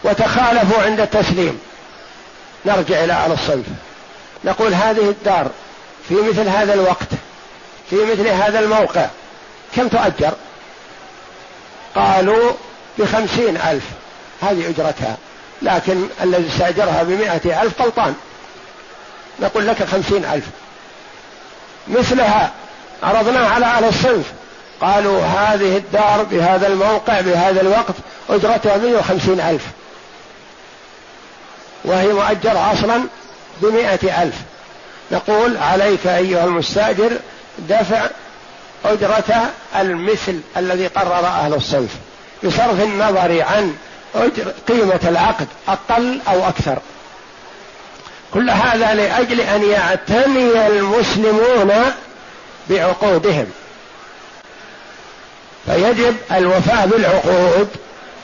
[0.04, 1.60] وتخالفوا عند التسليم.
[2.66, 3.66] نرجع إلى أهل الصنف.
[4.44, 5.50] نقول هذه الدار
[6.08, 7.08] في مثل هذا الوقت
[7.90, 9.06] في مثل هذا الموقع
[9.76, 10.32] كم تؤجر؟
[11.94, 12.52] قالوا
[12.98, 13.84] بخمسين ألف
[14.42, 15.16] هذه أجرتها
[15.62, 18.14] لكن الذي استأجرها بمائة ألف غلطان
[19.40, 20.44] نقول لك خمسين ألف.
[21.88, 22.52] مثلها
[23.02, 24.32] عرضناه على أهل الصنف
[24.80, 27.94] قالوا هذه الدار بهذا الموقع بهذا الوقت
[28.30, 29.62] أجرتها 150 ألف.
[31.84, 33.02] وهي مؤجرة أصلا
[33.62, 34.34] بمائة ألف.
[35.12, 37.10] نقول عليك أيها المستأجر
[37.58, 38.06] دفع
[38.84, 41.90] أجرة المثل الذي قرر أهل الصنف
[42.44, 43.74] بصرف النظر عن
[44.14, 46.78] أجر قيمة العقد أقل أو أكثر.
[48.34, 51.72] كل هذا لأجل أن يعتني المسلمون
[52.70, 53.46] بعقودهم.
[55.66, 57.68] فيجب الوفاء بالعقود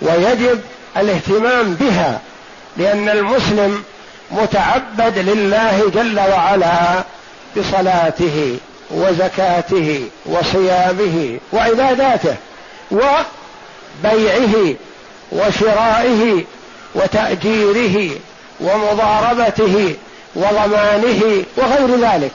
[0.02, 0.60] ويجب
[0.96, 2.20] الاهتمام بها
[2.76, 3.84] لأن المسلم
[4.30, 7.04] متعبد لله جل وعلا
[7.56, 8.58] بصلاته
[8.90, 12.34] وزكاته وصيامه وعباداته
[12.90, 14.74] وبيعه
[15.32, 16.44] وشرائه
[16.94, 18.10] وتأجيره
[18.60, 19.94] ومضاربته
[20.34, 22.32] وضمانه وغير ذلك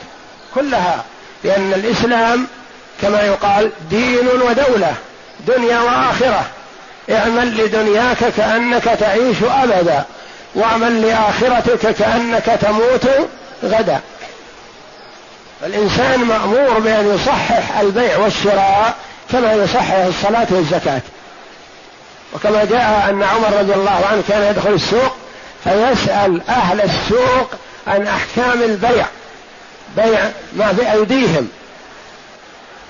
[0.56, 1.04] كلها
[1.43, 2.47] لأن الإسلام
[3.01, 4.93] كما يقال دين ودولة
[5.47, 6.45] دنيا وآخرة.
[7.12, 10.04] اعمل لدنياك كأنك تعيش أبدا.
[10.55, 13.07] واعمل لآخرتك كأنك تموت
[13.63, 13.99] غدا.
[15.65, 18.95] الإنسان مأمور بأن يصحح البيع والشراء
[19.31, 21.01] كما يصحح الصلاة والزكاة.
[22.33, 25.15] وكما جاء أن عمر رضي الله عنه كان يدخل السوق
[25.63, 27.51] فيسأل أهل السوق
[27.87, 29.05] عن أحكام البيع
[29.97, 31.49] بيع ما في أيديهم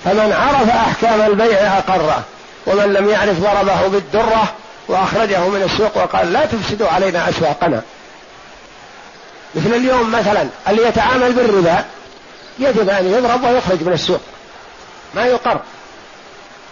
[0.06, 2.24] فمن عرف أحكام البيع أقره
[2.68, 4.54] ومن لم يعرف ضربه بالدرة
[4.88, 7.82] وأخرجه من السوق وقال لا تفسدوا علينا أسواقنا.
[9.56, 11.86] مثل اليوم مثلا اللي يتعامل بالربا
[12.60, 14.22] يجب أن يضرب ويخرج من السوق.
[15.16, 15.60] ما يقر.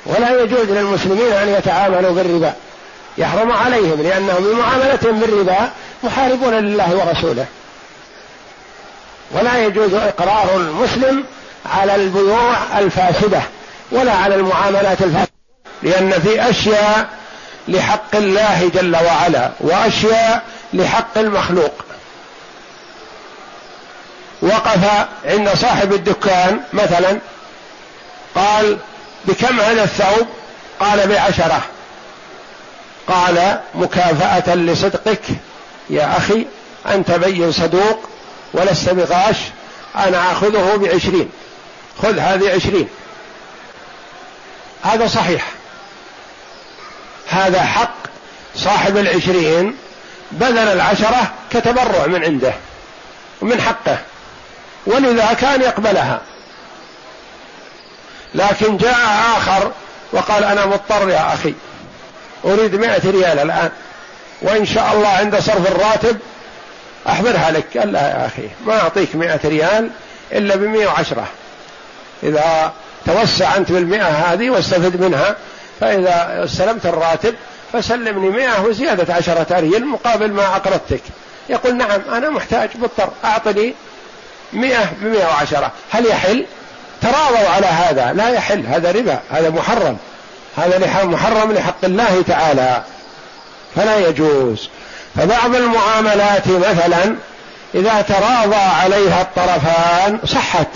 [0.05, 2.53] ولا يجوز للمسلمين أن يتعاملوا بالربا.
[3.17, 5.71] يحرم عليهم لأنهم بمعاملتهم بالربا
[6.03, 7.45] محاربون لله ورسوله.
[9.31, 11.23] ولا يجوز إقرار المسلم
[11.65, 13.41] على البيوع الفاسدة
[13.91, 15.31] ولا على المعاملات الفاسدة.
[15.83, 17.18] لأن في أشياء
[17.69, 21.73] لحق الله جل وعلا وأشياء لحق المخلوق.
[24.41, 27.19] وقف عند صاحب الدكان مثلا
[28.35, 28.77] قال
[29.25, 30.27] بكم هذا الثوب؟
[30.79, 31.61] قال بعشرة.
[33.07, 35.21] قال مكافأة لصدقك
[35.89, 36.45] يا أخي
[36.87, 38.09] أنت بين صدوق
[38.53, 39.37] ولست بغاش
[39.95, 41.29] أنا أخذه بعشرين.
[42.03, 42.87] خذ هذه عشرين.
[44.83, 45.58] هذا صحيح.
[47.29, 47.93] هذا حق
[48.55, 49.75] صاحب العشرين
[50.31, 52.53] بذل العشرة كتبرع من عنده
[53.41, 53.97] ومن حقه
[54.85, 56.21] ولذا كان يقبلها.
[58.35, 58.97] لكن جاء
[59.37, 59.71] آخر
[60.11, 61.53] وقال أنا مضطر يا أخي
[62.45, 63.71] أريد مائة ريال الآن
[64.41, 66.19] وإن شاء الله عند صرف الراتب
[67.09, 67.77] أحضرها لك.
[67.77, 69.89] قال لا يا أخي ما أعطيك مائة ريال
[70.31, 71.27] إلا بمئة وعشرة.
[72.23, 72.73] إذا
[73.05, 75.35] توسع أنت بالمئة هذه واستفد منها
[75.79, 77.35] فإذا استلمت الراتب
[77.73, 81.01] فسلمني مئة وزيادة عشرة ريال مقابل ما أقرضتك.
[81.49, 83.73] يقول نعم أنا محتاج مضطر أعطني
[84.53, 85.71] مئة بمئة وعشرة.
[85.91, 86.45] هل يحل؟
[87.01, 88.13] تراضوا على هذا.
[88.13, 89.97] لا يحل هذا ربا هذا محرم.
[90.57, 92.83] هذا محرم لحق الله تعالى.
[93.75, 94.69] فلا يجوز.
[95.15, 97.15] فبعض المعاملات مثلا
[97.75, 100.67] إذا تراضى عليها الطرفان صحت.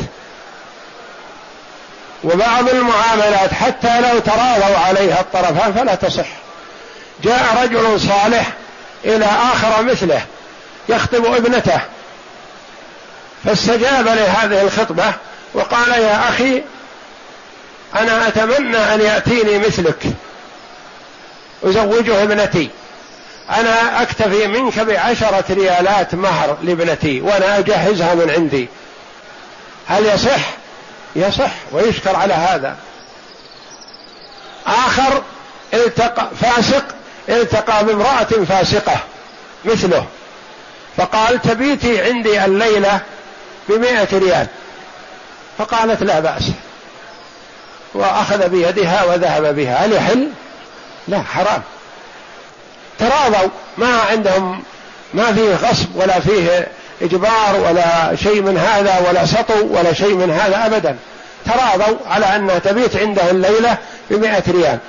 [2.23, 6.27] وبعض المعاملات حتى لو تراضوا عليها الطرفان فلا تصح
[7.23, 8.51] جاء رجل صالح
[9.05, 10.21] إلى آخر مثله
[10.89, 11.81] يخطب ابنته
[13.45, 15.13] فاستجاب لهذه الخطبة
[15.53, 16.63] وقال يا أخي
[17.95, 20.05] أنا أتمنى أن يأتيني مثلك
[21.63, 22.69] أزوجه ابنتي
[23.49, 28.67] أنا أكتفي منك بعشرة ريالات مهر لابنتي وأنا أجهزها من عندي
[29.87, 30.62] هل يصح؟
[31.15, 32.77] يصح ويشكر على هذا.
[34.67, 35.21] آخر
[35.73, 36.85] التقى فاسق
[37.29, 38.97] التقى بامرأة فاسقة
[39.65, 40.05] مثله.
[40.97, 42.99] فقال تبيتي عندي الليلة
[43.69, 44.47] بمائة ريال.
[45.57, 46.43] فقالت لا بأس.
[47.93, 49.85] وأخذ بيدها وذهب بها.
[49.85, 50.29] هل يحل؟
[51.07, 51.61] لا حرام.
[52.99, 53.49] تراضوا.
[53.77, 54.63] ما عندهم
[55.13, 56.67] ما فيه غصب ولا فيه
[57.01, 60.97] إجبار ولا شيء من هذا ولا سطو ولا شيء من هذا أبدا.
[61.45, 63.77] تراضوا على أنها تبيت عنده الليلة
[64.09, 64.79] بمئة ريال.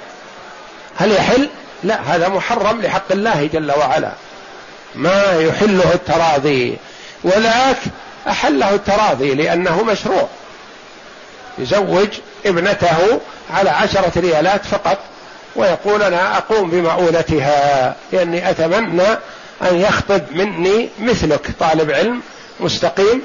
[0.97, 1.49] هل يحل؟
[1.85, 4.13] لا هذا محرم لحق الله جل وعلا.
[4.95, 6.77] ما يحله التراضي.
[7.25, 7.79] وذاك
[8.29, 10.29] أحله التراضي لأنه مشروع.
[11.59, 12.09] يزوج
[12.47, 13.21] ابنته
[13.55, 14.99] على عشرة ريالات فقط.
[15.57, 19.19] ويقول أنا أقوم بمؤونتها لأني أتمنى
[19.65, 22.23] أن يخطب مني مثلك طالب علم
[22.61, 23.23] مستقيم.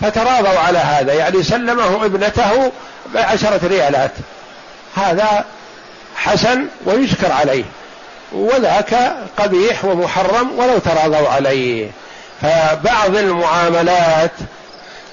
[0.00, 2.72] فتراضوا على هذا يعني سلمه ابنته
[3.14, 4.12] بعشرة ريالات.
[4.96, 5.44] هذا
[6.16, 7.64] حسن ويشكر عليه.
[8.32, 11.90] وذاك قبيح ومحرم ولو تراضوا عليه.
[12.42, 14.32] فبعض المعاملات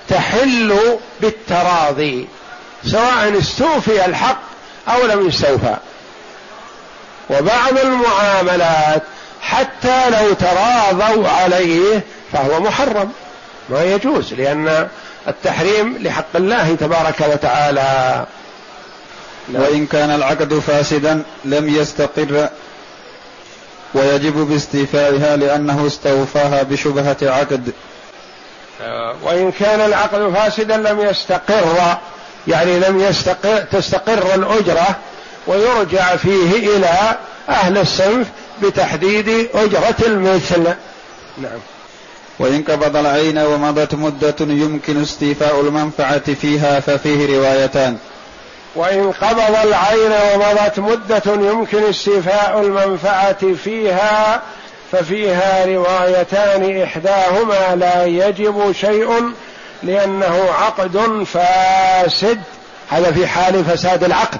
[0.10, 2.28] تحل بالتراضي
[2.86, 4.42] سواء استوفي الحق
[4.88, 5.76] أو لم يستوفى.
[7.30, 9.04] وبعض المعاملات
[9.50, 12.02] حتى لو تراضوا عليه
[12.34, 13.12] فهو محرم.
[13.70, 14.88] ما يجوز لأن
[15.28, 18.26] التحريم لحق الله تبارك وتعالى.
[19.54, 22.50] وإن كان العقد فاسدا لم يستقر
[23.94, 27.72] ويجب باستيفائها لأنه استوفاها بشبهة عقد.
[29.24, 31.98] وإن كان العقد فاسدا لم يستقر
[32.48, 34.96] يعني لم يستقر تستقر الأجرة
[35.48, 37.16] ويرجع فيه إلى
[37.50, 38.28] أهل الصنف
[38.62, 40.64] بتحديد أجرة المثل.
[41.38, 41.60] نعم.
[42.40, 47.98] وإن قبض العين ومضت مدة يمكن استيفاء المنفعة فيها ففيه روايتان.
[48.76, 54.42] وإن قبض العين ومضت مدة يمكن استيفاء المنفعة فيها
[54.92, 59.32] ففيها روايتان إحداهما لا يجب شيء
[59.84, 62.42] لأنه عقد فاسد.
[62.90, 64.40] هذا في حال فساد العقد.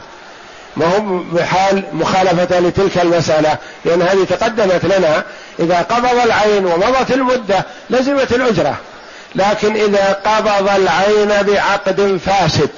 [0.78, 1.00] ما هو
[1.34, 5.24] بحال مخالفة لتلك المسألة لأن هذه تقدمت لنا
[5.60, 8.76] إذا قبض العين ومضت المدة لزمت الأجرة.
[9.36, 12.70] لكن إذا قبض العين بعقد فاسد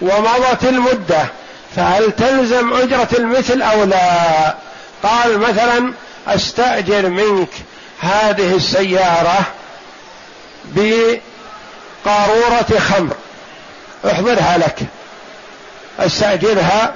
[0.00, 1.26] ومضت المدة
[1.76, 4.54] فهل تلزم أجرة المثل أو لا؟
[5.02, 5.92] قال مثلا
[6.28, 7.48] أستأجر منك
[8.00, 9.40] هذه السيارة
[10.64, 11.20] بقارورة
[12.78, 13.14] خمر
[14.06, 14.78] أحضرها لك.
[15.98, 16.92] استأجرها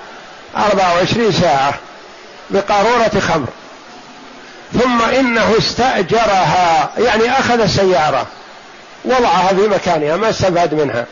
[0.57, 1.75] أربعة وعشرين ساعة
[2.51, 3.47] بقارورة خمر.
[4.73, 8.27] ثم إنه استأجرها يعني أخذ السيارة
[9.05, 11.07] وضعها في مكانها ما استفاد منها.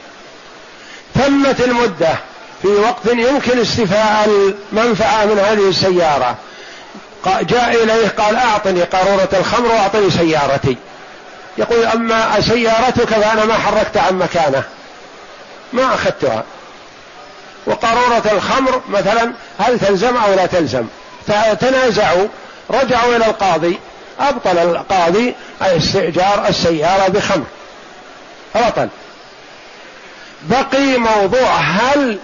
[1.15, 2.15] تمت المدة
[2.63, 4.29] في وقت يمكن استيفاء
[4.73, 6.37] المنفعة من هذه السيارة.
[7.27, 10.77] جاء إليه قال أعطني قارورة الخمر وأعطني سيارتي.
[11.59, 14.63] يقول أما سيارتك فأنا ما حركت عن مكانه.
[15.73, 16.45] ما أخذتها.
[17.67, 20.85] وقارورة الخمر مثلا هل تلزم أو لا تلزم؟
[21.61, 22.29] تنازعوا
[22.71, 23.79] رجعوا إلى القاضي
[24.21, 27.45] أبطل القاضي استئجار السيارة بخمر.
[28.55, 28.89] بطل.
[30.43, 32.19] بقي موضوع هل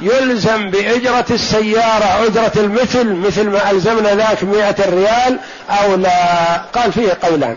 [0.00, 5.38] يلزم بأجرة السيارة أجرة المثل مثل ما ألزمنا ذاك مئة ريال
[5.70, 7.56] أو لا؟ قال فيه قولان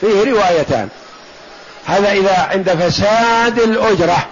[0.00, 0.88] فيه روايتان.
[1.86, 4.26] هذا إذا عند فساد الأجرة.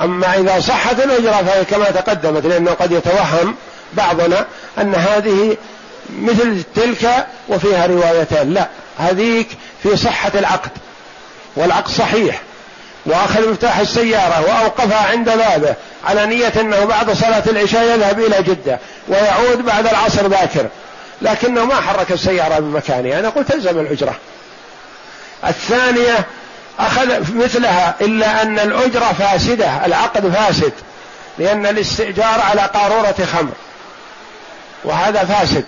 [0.00, 3.54] أما إذا صحت الأجرة فهي كما تقدمت لأنه قد يتوهم
[3.92, 4.46] بعضنا
[4.78, 5.56] أن هذه
[6.18, 8.54] مثل تلك وفيها روايتان.
[8.54, 8.68] لا
[8.98, 9.48] هذيك
[9.82, 10.70] في صحة العقد
[11.56, 12.40] والعقد صحيح.
[13.06, 15.74] وأخذ مفتاح السيارة وأوقفها عند بابه
[16.04, 18.78] على نية أنه بعد صلاة العشاء يذهب إلى جدة
[19.08, 20.66] ويعود بعد العصر باكر.
[21.22, 24.14] لكنه ما حرك السيارة بمكانها أنا قلت تلزم الأجرة.
[25.46, 26.26] الثانية
[26.78, 30.72] أخذ مثلها إلا أن الأجرة فاسدة العقد فاسد
[31.38, 33.52] لأن الاستئجار على قارورة خمر.
[34.84, 35.64] وهذا فاسد.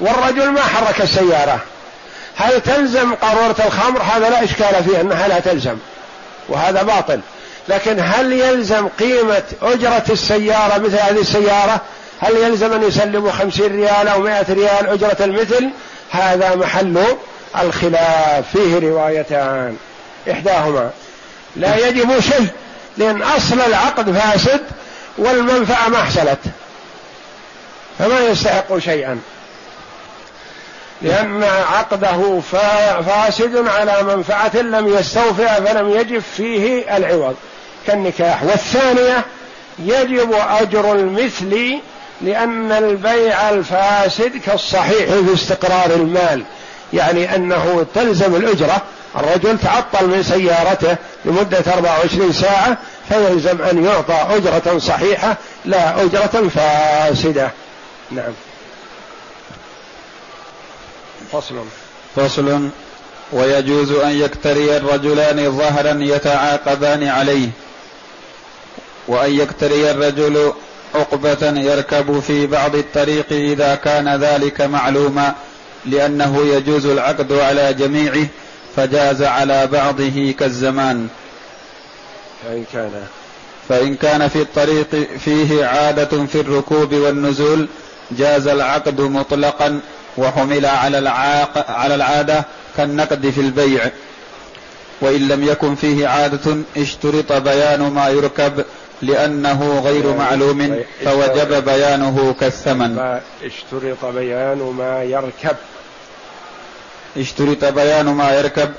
[0.00, 1.58] والرجل ما حرك السيارة.
[2.36, 5.76] هل تلزم قارورة الخمر؟ هذا لا إشكال فيه أنها لا تلزم
[6.48, 7.20] وهذا باطل.
[7.68, 11.80] لكن هل يلزم قيمة أجرة السيارة مثل هذه السيارة؟
[12.20, 15.70] هل يلزم أن يسلموا خمسين ريال أو مائة ريال أجرة المثل؟
[16.10, 17.04] هذا محل
[17.62, 18.44] الخلاف.
[18.52, 19.76] فيه روايتان.
[20.30, 20.90] إحداهما.
[21.56, 22.46] لا يجب شيء
[22.98, 24.60] لأن أصل العقد فاسد
[25.18, 26.38] والمنفعة ما حصلت
[27.98, 29.20] فما يستحق شيئا.
[31.02, 32.40] لأن عقده
[33.06, 37.36] فاسد على منفعة لم يستوفئ فلم يجب فيه العوض.
[37.86, 38.42] كالنكاح.
[38.42, 39.24] والثانية
[39.78, 41.78] يجب أجر المثل
[42.20, 46.42] لأن البيع الفاسد كالصحيح في استقرار المال.
[46.92, 48.82] يعني أنه تلزم الأجرة
[49.16, 52.78] الرجل تعطل من سيارته لمدة 24 ساعة
[53.08, 57.50] فيلزم أن يعطى أجرة صحيحة لا أجرة فاسدة.
[58.10, 58.32] نعم.
[61.32, 61.54] فصل.
[62.16, 62.68] فصل.
[63.32, 67.48] ويجوز أن يكتري الرجلان ظهرا يتعاقبان عليه.
[69.08, 70.52] وأن يكتري الرجل
[70.94, 75.34] عقبة يركب في بعض الطريق إذا كان ذلك معلوما
[75.86, 78.26] لأنه يجوز العقد على جميعه.
[78.78, 81.08] فجاز على بعضه كالزمان.
[82.44, 82.90] فإن كان.
[83.68, 84.86] فإن كان في الطريق
[85.18, 87.68] فيه عادة في الركوب والنزول
[88.10, 89.80] جاز العقد مطلقا
[90.16, 92.44] وحمل على العاق على العادة
[92.76, 93.90] كالنقد في البيع.
[95.00, 98.64] وإن لم يكن فيه عادة اشترط بيان ما يركب
[99.02, 103.20] لأنه غير معلوم فوجب بيانه كالثمن.
[103.44, 105.56] اشترط بيان ما يركب.
[107.18, 108.72] اشترط بيان ما يركب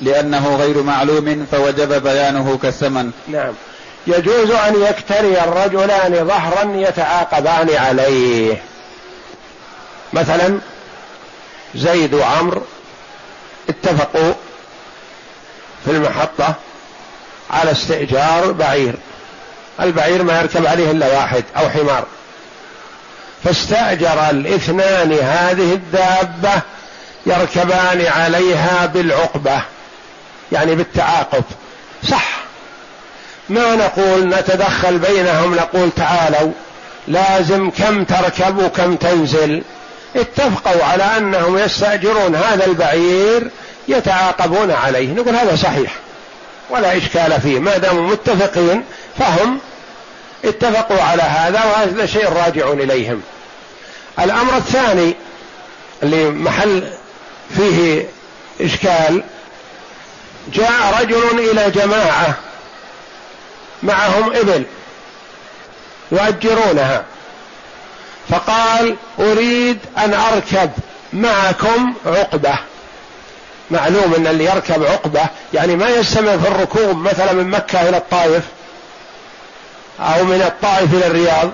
[0.00, 3.10] لأنه غير معلوم فوجب بيانه كالثمن.
[3.28, 3.52] نعم.
[4.06, 8.62] يجوز أن يكتري الرجلان ظهرا يتعاقبان عليه.
[10.12, 10.58] مثلا
[11.74, 12.62] زيد وعمر
[13.68, 14.32] اتفقوا
[15.84, 16.54] في المحطة
[17.50, 18.94] على استئجار بعير.
[19.80, 22.04] البعير ما يركب عليه إلا واحد أو حمار.
[23.44, 26.62] فاستأجر الاثنان هذه الدابة
[27.26, 29.62] يركبان عليها بالعقبة
[30.52, 31.44] يعني بالتعاقب.
[32.10, 32.44] صح.
[33.48, 36.52] ما نقول نتدخل بينهم نقول تعالوا
[37.08, 39.62] لازم كم تركب وكم تنزل.
[40.16, 43.50] اتفقوا على أنهم يستأجرون هذا البعير
[43.88, 45.08] يتعاقبون عليه.
[45.12, 45.96] نقول هذا صحيح.
[46.70, 47.58] ولا إشكال فيه.
[47.58, 48.84] ما داموا متفقين
[49.18, 49.58] فهم
[50.44, 53.22] اتفقوا على هذا وهذا شيء راجع إليهم.
[54.18, 55.14] الأمر الثاني
[56.02, 56.84] اللي محل
[57.56, 58.06] فيه
[58.60, 59.22] إشكال.
[60.52, 62.34] جاء رجل إلى جماعة
[63.82, 64.64] معهم إبل
[66.12, 67.04] يؤجرونها.
[68.28, 70.70] فقال أريد أن أركب
[71.12, 72.58] معكم عقبة.
[73.70, 78.42] معلوم أن اللي يركب عقبة يعني ما يستمر في الركوب مثلا من مكة إلى الطائف
[80.00, 81.50] أو من الطائف إلى الرياض.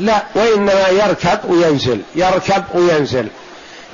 [0.00, 3.28] لا وإنما يركب وينزل يركب وينزل.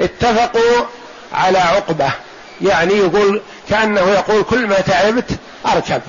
[0.01, 0.87] اتفقوا
[1.33, 2.11] على عقبة.
[2.61, 5.31] يعني يقول كأنه يقول كل ما تعبت
[5.67, 6.03] أركب.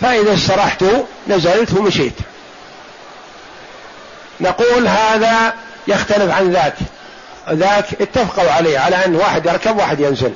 [0.00, 0.84] فإذا استرحت
[1.28, 2.14] نزلت ومشيت.
[4.40, 5.54] نقول هذا
[5.88, 6.74] يختلف عن ذاك.
[7.50, 10.32] ذاك اتفقوا عليه على أن واحد يركب واحد ينزل.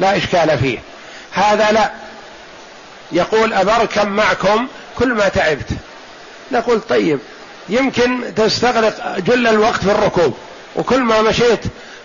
[0.00, 0.78] لا إشكال فيه.
[1.32, 1.90] هذا لا.
[3.12, 4.66] يقول أبركب معكم
[4.98, 5.68] كل ما تعبت.
[6.52, 7.18] نقول طيب
[7.68, 10.36] يمكن تستغرق جل الوقت في الركوب.
[10.76, 11.60] وكل ما مشيت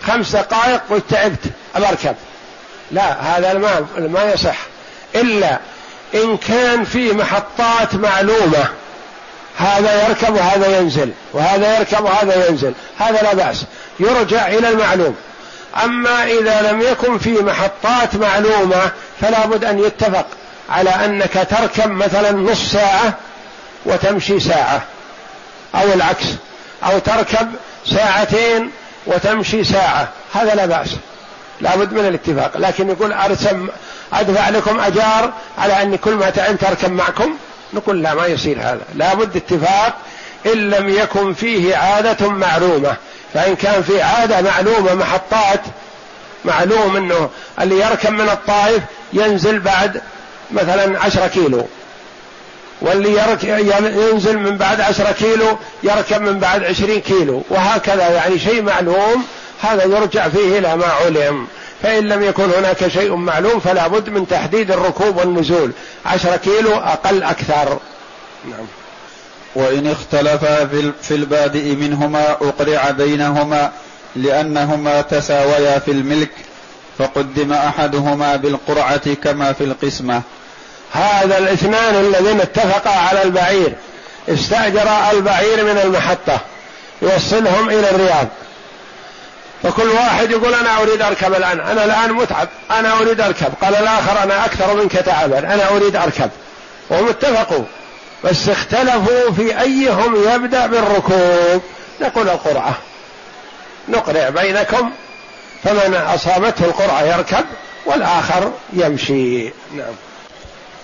[0.06, 1.40] خمس دقائق قلت تعبت
[1.76, 2.14] أبركب
[2.90, 4.56] لا هذا الماء ما يصح.
[5.14, 5.58] إلا
[6.14, 8.68] إن كان في محطات معلومة.
[9.58, 12.72] هذا يركب وهذا ينزل وهذا يركب وهذا ينزل.
[12.98, 13.64] هذا لا بأس.
[14.00, 15.16] يرجع إلى المعلوم.
[15.84, 18.90] أما إذا لم يكن في محطات معلومة
[19.20, 20.26] فلا بد أن يتفق
[20.70, 23.14] على أنك تركب مثلا نص ساعة
[23.86, 24.82] وتمشي ساعة
[25.74, 26.26] أو العكس.
[26.84, 27.48] أو تركب
[27.86, 28.70] ساعتين
[29.06, 30.08] وتمشي ساعة.
[30.34, 30.88] هذا لا بأس.
[31.60, 32.56] لابد من الاتفاق.
[32.56, 33.68] لكن يقول أرسم
[34.12, 37.36] أدفع لكم أجار على أني كل ما تعين تركب معكم.
[37.72, 38.80] نقول لا ما يصير هذا.
[38.94, 39.96] لابد اتفاق.
[40.46, 42.96] إن لم يكن فيه عادة معلومة.
[43.34, 45.60] فإن كان في عادة معلومة محطات
[46.44, 50.02] معلوم أنه اللي يركب من الطائف ينزل بعد
[50.50, 51.68] مثلا عشرة كيلو.
[52.80, 53.22] واللي
[54.10, 57.42] ينزل من بعد عشرة كيلو يركب من بعد عشرين كيلو.
[57.50, 59.24] وهكذا يعني شيء معلوم
[59.60, 61.46] هذا يرجع فيه إلى ما علم.
[61.82, 65.70] فإن لم يكن هناك شيء معلوم فلا بد من تحديد الركوب والنزول.
[66.06, 67.78] عشرة كيلو أقل أكثر.
[68.44, 68.66] نعم.
[69.54, 70.68] وإن اختلفا
[71.02, 73.72] في البادئ منهما أقرع بينهما
[74.16, 76.30] لأنهما تساويا في الملك
[76.98, 80.22] فقدم أحدهما بالقرعة كما في القسمة.
[80.92, 83.72] هذا الاثنان الذين اتفقا على البعير.
[84.28, 86.40] استأجر البعير من المحطة
[87.02, 88.26] يوصلهم إلى الرياض.
[89.62, 91.60] فكل واحد يقول أنا أريد أركب الآن.
[91.60, 92.48] أنا الآن متعب.
[92.70, 93.52] أنا أريد أركب.
[93.62, 95.38] قال الآخر أنا أكثر منك تعبا.
[95.38, 96.30] أنا أريد أركب.
[96.90, 97.64] وهم اتفقوا.
[98.24, 101.62] بس اختلفوا في أيهم يبدأ بالركوب.
[102.00, 102.74] نقول القرعة.
[103.88, 104.90] نقرع بينكم.
[105.64, 107.44] فمن أصابته القرعة يركب
[107.86, 109.44] والآخر يمشي.
[109.76, 109.94] نعم.